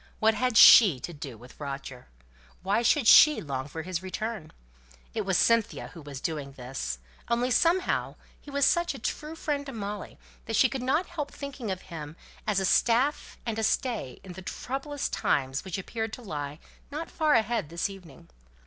What 0.17 0.33
had 0.33 0.57
she 0.57 0.99
to 1.01 1.13
do 1.13 1.37
with 1.37 1.59
Roger? 1.59 2.07
Why 2.63 2.81
should 2.81 3.05
she 3.05 3.39
long 3.39 3.67
for 3.67 3.83
his 3.83 4.01
return? 4.01 4.51
It 5.13 5.27
was 5.27 5.37
Cynthia 5.37 5.89
who 5.89 6.01
was 6.01 6.19
doing 6.19 6.53
this; 6.53 6.97
only 7.29 7.51
somehow 7.51 8.15
he 8.39 8.49
was 8.49 8.65
such 8.65 8.95
a 8.95 8.97
true 8.97 9.35
friend 9.35 9.63
to 9.67 9.71
Molly, 9.73 10.17
that 10.45 10.55
she 10.55 10.69
could 10.69 10.81
not 10.81 11.05
help 11.05 11.29
thinking 11.31 11.69
of 11.69 11.83
him 11.83 12.15
as 12.47 12.59
a 12.59 12.65
staff 12.65 13.37
and 13.45 13.59
a 13.59 13.63
stay 13.63 14.19
in 14.23 14.33
the 14.33 14.41
troublous 14.41 15.07
times 15.07 15.63
which 15.63 15.77
appeared 15.77 16.13
to 16.13 16.23
lie 16.23 16.57
not 16.89 17.11
far 17.11 17.35
ahead 17.35 17.69
this 17.69 17.87
evening. 17.87 18.27